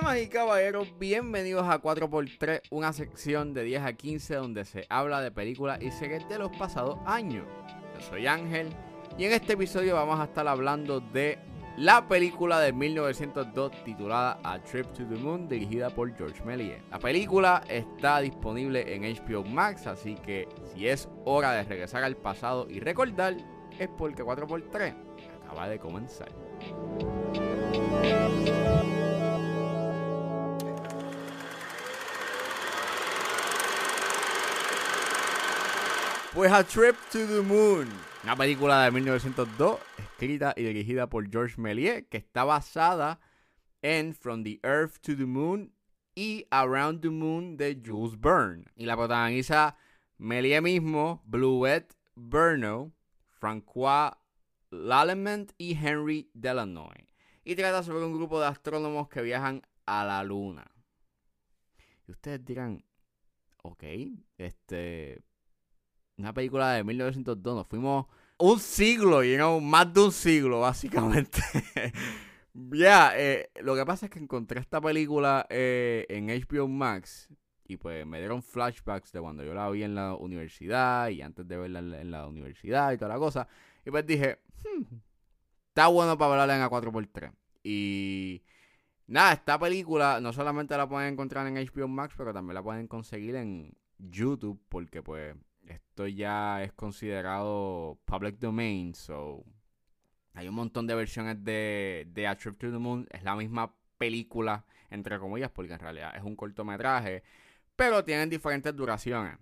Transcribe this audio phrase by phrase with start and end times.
[0.00, 5.20] Damas y caballeros, bienvenidos a 4x3, una sección de 10 a 15 donde se habla
[5.20, 7.44] de películas y series de los pasados años.
[7.94, 8.68] Yo soy Ángel
[9.18, 11.40] y en este episodio vamos a estar hablando de
[11.76, 16.80] la película de 1902 titulada A Trip to the Moon dirigida por George Méliès.
[16.92, 22.16] La película está disponible en HBO Max, así que si es hora de regresar al
[22.16, 23.36] pasado y recordar,
[23.76, 24.94] es porque 4x3
[25.42, 26.28] acaba de comenzar.
[36.34, 37.88] Pues A Trip to the Moon,
[38.22, 43.18] una película de 1902, escrita y dirigida por George Méliès, que está basada
[43.80, 45.72] en From the Earth to the Moon
[46.14, 48.66] y Around the Moon de Jules Verne.
[48.76, 49.76] Y la protagoniza
[50.18, 52.92] Méliès mismo, Bluet Berno,
[53.30, 54.12] Francois
[54.70, 57.08] Lallemand y Henry Delanoy.
[57.42, 60.70] Y trata sobre un grupo de astrónomos que viajan a la luna.
[62.06, 62.84] Y ustedes dirán,
[63.62, 63.84] ok,
[64.36, 65.22] este,
[66.18, 67.56] una película de 1902.
[67.56, 68.06] Nos fuimos
[68.38, 71.40] un siglo, you know, más de un siglo, básicamente.
[72.72, 77.28] Ya, eh, lo que pasa es que encontré esta película eh, en HBO Max
[77.68, 81.46] y pues me dieron flashbacks de cuando yo la vi en la universidad y antes
[81.46, 83.46] de verla en la, universidad y toda la cosa.
[83.84, 84.82] Y pues dije, hmm,
[85.68, 87.32] está bueno para verla en a 4x3.
[87.62, 88.42] Y
[89.06, 92.88] nada, esta película no solamente la pueden encontrar en HBO Max, pero también la pueden
[92.88, 95.36] conseguir en YouTube porque pues
[95.72, 99.44] esto ya es considerado public domain, so
[100.38, 103.08] hay un montón de versiones de, de A Trip to the Moon.
[103.10, 107.24] Es la misma película, entre comillas, porque en realidad es un cortometraje,
[107.74, 109.36] pero tienen diferentes duraciones.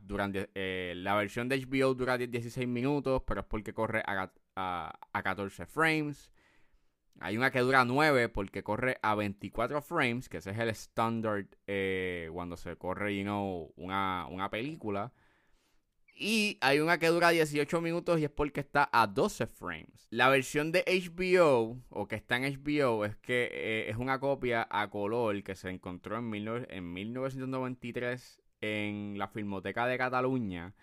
[0.00, 5.22] Durante, eh, la versión de HBO dura 16 minutos, pero es porque corre a, a,
[5.22, 6.32] 14 frames.
[7.20, 11.46] Hay una que dura 9 porque corre a 24 frames, que ese es el estándar
[11.66, 15.12] eh, cuando se corre you know, una, una película.
[16.20, 20.08] Y hay una que dura 18 minutos y es porque está a 12 frames.
[20.10, 24.66] La versión de HBO, o que está en HBO, es que eh, es una copia
[24.68, 26.34] a color que se encontró en,
[26.70, 30.74] en 1993 en la Filmoteca de Cataluña,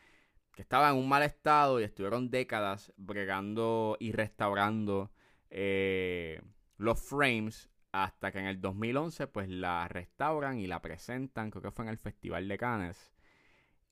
[0.53, 5.11] que estaba en un mal estado y estuvieron décadas bregando y restaurando
[5.49, 6.41] eh,
[6.77, 11.71] los frames hasta que en el 2011 pues la restauran y la presentan, creo que
[11.71, 13.11] fue en el Festival de Cannes.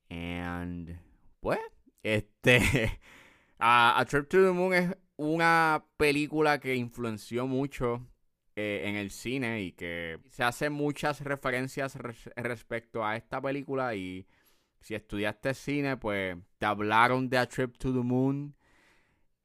[0.10, 1.13] And
[1.44, 1.60] pues,
[2.04, 3.00] este,
[3.60, 8.08] a, Trip to the Moon es una película que influenció mucho
[8.56, 11.96] eh, en el cine y que se hace muchas referencias
[12.38, 14.26] respecto a esta película y
[14.80, 18.56] si estudiaste cine, pues te hablaron de A Trip to the Moon.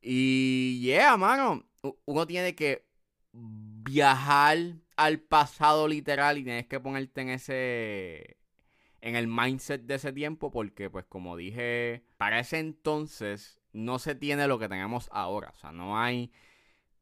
[0.00, 1.64] Y yeah, mano,
[2.04, 2.86] uno tiene que
[3.32, 4.58] viajar
[4.96, 8.38] al pasado literal y tienes que ponerte en ese
[9.00, 14.14] en el mindset de ese tiempo porque, pues como dije, para ese entonces no se
[14.14, 15.50] tiene lo que tenemos ahora.
[15.50, 16.32] O sea, no hay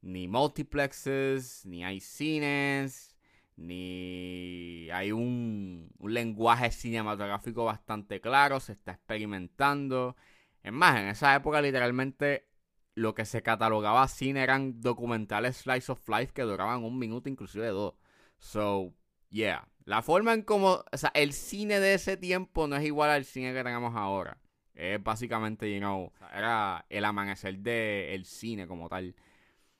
[0.03, 3.17] ni multiplexes, ni hay cines,
[3.57, 10.17] ni hay un, un lenguaje cinematográfico bastante claro, se está experimentando.
[10.63, 12.49] Es más, en esa época literalmente
[12.95, 17.69] lo que se catalogaba cine eran documentales slice of life que duraban un minuto, inclusive
[17.69, 17.95] dos.
[18.39, 18.95] So,
[19.31, 19.69] yeah.
[19.86, 23.24] La forma en cómo, o sea, el cine de ese tiempo no es igual al
[23.24, 24.36] cine que tenemos ahora.
[24.74, 29.14] Es básicamente, you know, era el amanecer del cine como tal.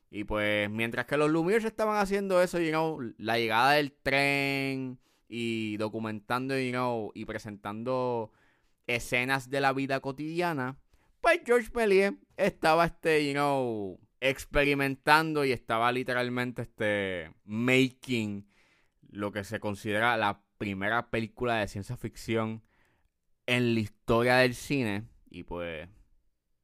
[0.09, 5.01] Y pues, mientras que los Lumière estaban haciendo eso, you know, la llegada del tren
[5.29, 8.31] y documentando, you know, y presentando
[8.87, 10.79] escenas de la vida cotidiana,
[11.21, 18.47] pues George Méliès estaba, este, you know, experimentando y estaba literalmente, este, making
[19.17, 22.63] lo que se considera la primera película de ciencia ficción
[23.47, 25.05] en la historia del cine.
[25.31, 25.89] Y pues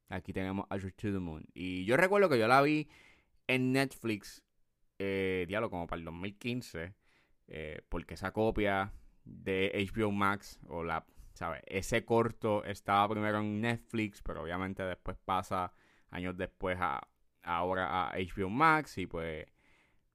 [0.09, 1.45] aquí tenemos A to the Moon.
[1.55, 2.87] Y yo recuerdo que yo la vi
[3.47, 4.43] en Netflix,
[4.99, 6.93] eh, diálogo como para el 2015,
[7.47, 8.93] eh, porque esa copia
[9.25, 11.63] de HBO Max o la, ¿sabes?
[11.65, 15.73] Ese corto estaba primero en Netflix, pero obviamente después pasa
[16.11, 17.01] años después a
[17.41, 19.47] ahora a HBO Max y pues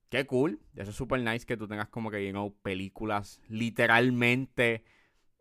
[0.09, 0.61] Qué cool.
[0.75, 4.85] Eso es súper nice que tú tengas como que, you know, películas literalmente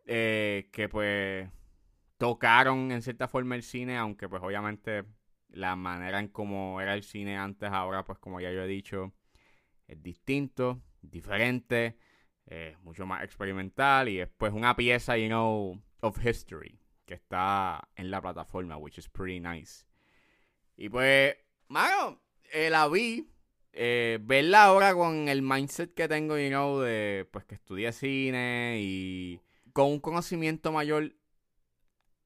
[0.06, 1.48] eh, que pues
[2.18, 5.04] tocaron en cierta forma el cine, aunque pues obviamente
[5.48, 9.14] la manera en cómo era el cine antes, ahora pues como ya yo he dicho,
[9.86, 11.96] es distinto, diferente,
[12.82, 18.20] mucho más experimental y después una pieza, you know, of history que está en la
[18.20, 19.86] plataforma, which is pretty nice.
[20.76, 21.36] Y pues,
[21.68, 22.20] mano,
[22.52, 23.26] eh, la vi
[23.80, 28.78] eh, verla ahora con el mindset que tengo, you know, de pues que estudié cine
[28.80, 29.40] y
[29.72, 31.14] con un conocimiento mayor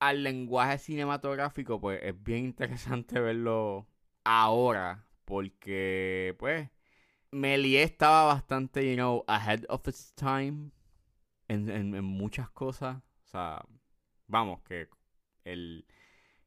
[0.00, 3.86] al lenguaje cinematográfico, pues es bien interesante verlo
[4.24, 6.70] ahora, porque pues
[7.30, 10.70] Melie estaba bastante, you know, ahead of its time
[11.48, 12.96] en, en muchas cosas.
[12.96, 13.62] O sea,
[14.26, 14.88] vamos, que
[15.44, 15.84] el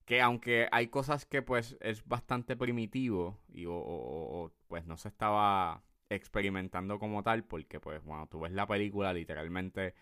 [0.05, 4.51] que aunque hay cosas que pues es bastante primitivo y o,
[4.85, 9.95] pues no se estaba experimentando como tal porque pues cuando tú ves la película literalmente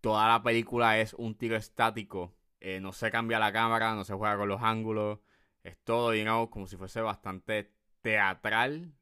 [0.00, 4.14] toda la película es un tiro estático eh, no se cambia la cámara no se
[4.14, 5.20] juega con los ángulos
[5.62, 8.92] es todo know, como si fuese bastante teatral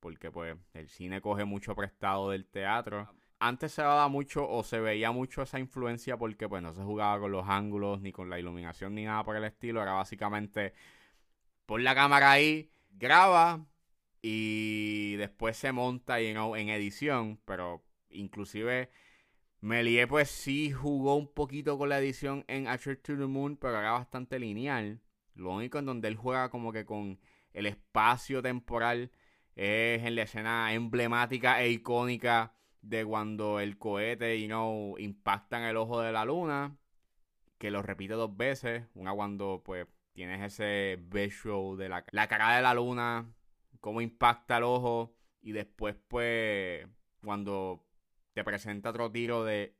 [0.00, 4.80] porque pues el cine coge mucho prestado del teatro antes se daba mucho o se
[4.80, 8.38] veía mucho esa influencia porque pues no se jugaba con los ángulos ni con la
[8.38, 9.82] iluminación ni nada por el estilo.
[9.82, 10.72] Era básicamente
[11.66, 13.66] pon la cámara ahí, graba
[14.26, 17.38] y después se monta you know, en edición.
[17.44, 18.90] Pero inclusive
[19.60, 23.78] Melie pues sí jugó un poquito con la edición en Asher to the Moon, pero
[23.78, 25.02] era bastante lineal.
[25.34, 27.20] Lo único en donde él juega como que con
[27.52, 29.10] el espacio temporal
[29.56, 35.64] es en la escena emblemática e icónica de cuando el cohete, you know, impacta en
[35.64, 36.78] el ojo de la luna,
[37.58, 42.56] que lo repite dos veces, una cuando pues tienes ese visual de la, la cara
[42.56, 43.34] de la luna,
[43.84, 46.88] cómo impacta el ojo, y después pues
[47.22, 47.86] cuando
[48.32, 49.76] te presenta otro tiro de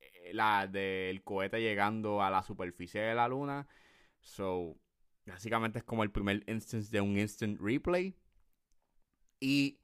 [0.00, 3.66] eh, la del cohete llegando a la superficie de la luna.
[4.20, 4.76] So,
[5.24, 8.14] básicamente es como el primer instance de un instant replay.
[9.40, 9.78] Y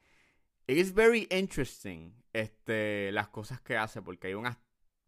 [0.67, 4.59] is very interesting este, las cosas que hace, porque hay unas,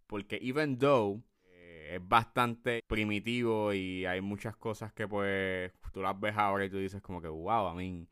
[0.07, 6.19] porque even though eh, es bastante primitivo y hay muchas cosas que pues tú las
[6.19, 8.09] ves ahora y tú dices como que wow, a mí,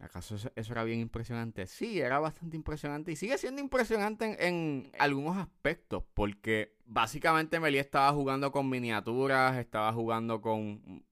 [0.00, 1.66] ¿acaso eso, era bien impresionante?
[1.66, 7.78] Sí, era bastante impresionante y sigue siendo impresionante en, en algunos aspectos, porque básicamente Meli
[7.78, 11.04] estaba jugando con miniaturas, estaba jugando con,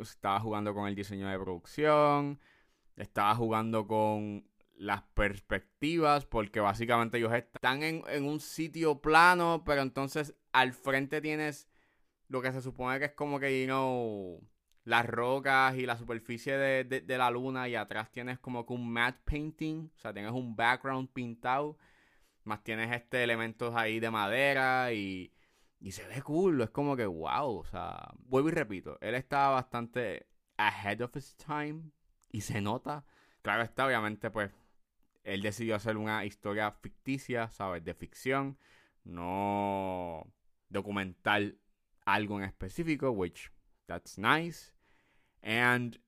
[0.00, 2.40] estaba jugando con el diseño de producción,
[2.96, 4.44] estaba jugando con
[4.76, 11.68] las perspectivas, porque básicamente ellos están en, un sitio plano, pero entonces al frente tienes
[12.28, 14.40] lo que se supone que es como que, you know,
[14.90, 19.20] las rocas y la superficie de, la luna y atrás tienes como que un matte
[19.24, 21.78] painting, o sea, tienes un background pintado,
[22.42, 25.32] más tienes este elementos ahí de madera y,
[25.78, 29.50] y se ve cool, es como que wow, o sea, vuelvo y repito, él estaba
[29.54, 30.26] bastante
[30.56, 31.92] ahead of his time
[32.32, 33.04] y se nota,
[33.42, 34.50] claro está, obviamente pues
[35.22, 37.84] él decidió hacer una historia ficticia, ¿sabes?
[37.84, 38.58] De ficción,
[39.04, 40.26] no
[40.68, 41.54] documentar
[42.04, 43.52] algo en específico, which
[43.86, 44.72] that's nice.
[45.42, 45.98] And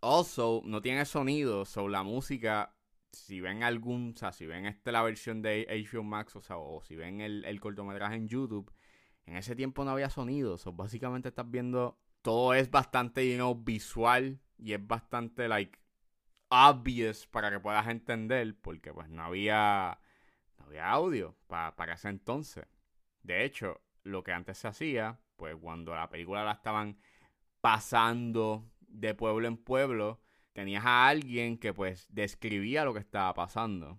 [0.00, 2.74] also no tiene sonido, so la música,
[3.12, 6.56] si ven algún, o sea, si ven este la versión de HBO Max, o sea,
[6.58, 8.72] o si ven el, el cortometraje en YouTube,
[9.26, 13.54] en ese tiempo no había sonido, so básicamente estás viendo, todo es bastante, you know,
[13.54, 15.78] visual y es bastante, like,
[16.48, 20.00] obvious para que puedas entender, porque pues no había,
[20.58, 22.66] no había audio para ese entonces.
[23.22, 26.98] De hecho, lo que antes se hacía, pues cuando la película la estaban
[27.62, 30.20] pasando de pueblo en pueblo,
[30.52, 33.98] tenías a alguien que pues describía lo que estaba pasando.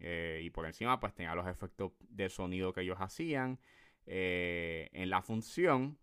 [0.00, 3.60] Eh, y por encima pues tenía los efectos de sonido que ellos hacían
[4.06, 5.98] eh, en la función.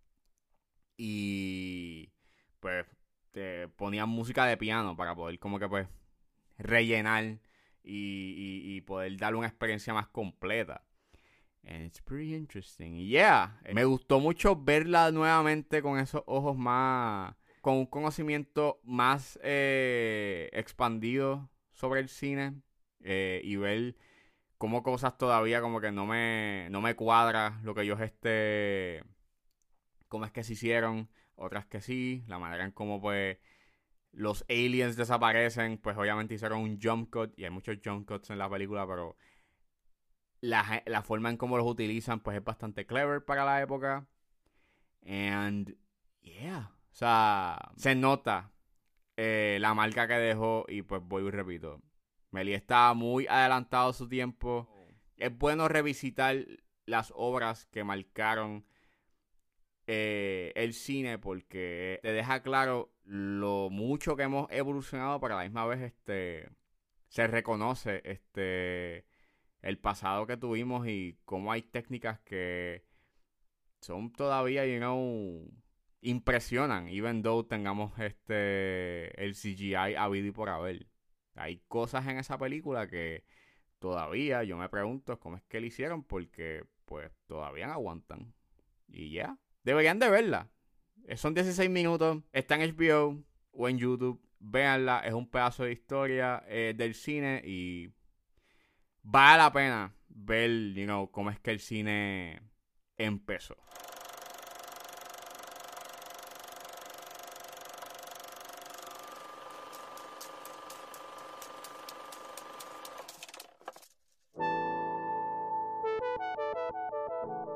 [0.96, 2.10] Y
[2.60, 2.86] pues
[3.36, 5.86] este, ponían música de piano para poder como que pues
[6.56, 7.38] rellenar
[7.82, 10.82] y, poder darle una experiencia más completa.
[11.66, 12.96] And it's pretty interesting.
[12.96, 20.48] Yeah, me gustó mucho verla nuevamente con esos ojos más, con un conocimiento más eh,
[20.52, 22.54] expandido sobre el cine
[23.00, 23.96] eh, y ver
[24.58, 29.02] cómo cosas todavía como que no me, no me cuadra lo que ellos este,
[30.06, 32.24] cómo es que se hicieron otras que sí.
[32.28, 33.38] La manera en cómo pues
[34.12, 38.38] los aliens desaparecen, pues obviamente hicieron un jump cut y hay muchos jump cuts en
[38.38, 39.16] la película, pero
[40.40, 44.06] la, forma en cómo los utilizan pues es bastante clever para la época.
[45.06, 45.76] And
[46.22, 48.52] yeah, o sea, se nota
[49.16, 51.80] eh, la marca que dejó y pues voy y repito.
[52.30, 54.68] Meli estaba muy adelantado su tiempo.
[55.16, 56.44] Es bueno revisitar
[56.84, 58.66] las obras que marcaron
[59.86, 65.44] eh, el cine porque te deja claro lo mucho que hemos evolucionado, pero a la
[65.44, 66.48] misma vez este
[67.08, 69.06] se reconoce este
[69.66, 72.84] el pasado que tuvimos y cómo hay técnicas que
[73.80, 75.50] son todavía, you know,
[76.02, 80.86] impresionan, even though tengamos este el CGI habido y por haber.
[81.34, 83.24] Hay cosas en esa película que
[83.80, 88.34] todavía yo me pregunto cómo es que le hicieron porque pues todavía no aguantan.
[88.86, 90.48] Y ya, deberían de verla.
[91.16, 93.20] Son 16 minutos, está en HBO
[93.50, 94.22] o en YouTube.
[94.38, 97.90] Véanla, es un pedazo de historia eh, del cine y
[99.06, 102.42] vale la pena ver, you know, cómo es que el cine
[102.96, 103.56] empezó.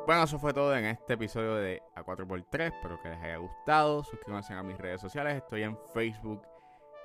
[0.06, 2.74] Bueno, eso fue todo en este episodio de A4x3.
[2.74, 4.02] Espero que les haya gustado.
[4.02, 5.36] Suscríbanse a mis redes sociales.
[5.36, 6.42] Estoy en Facebook,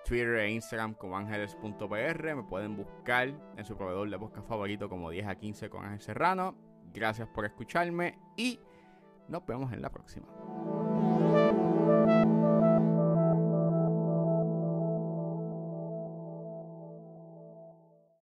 [0.06, 2.36] Twitter e Instagram como ángeles.pr.
[2.36, 6.02] Me pueden buscar en su proveedor de podcast favorito como 10 a 15 con Ángel
[6.02, 6.56] Serrano.
[6.94, 8.60] Gracias por escucharme y
[9.28, 10.28] nos vemos en la próxima.